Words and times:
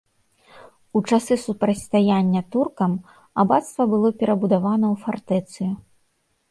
У 0.99 1.01
часы 1.09 1.33
супрацьстаяння 1.45 2.41
туркам 2.57 2.91
абацтва 3.45 3.83
было 3.93 4.09
перабудавана 4.25 4.85
ў 4.97 5.05
фартэцыю. 5.05 5.71